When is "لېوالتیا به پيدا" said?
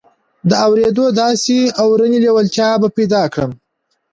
2.23-3.23